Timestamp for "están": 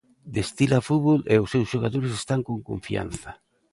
2.21-2.41